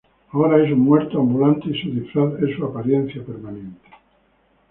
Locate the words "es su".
2.41-2.65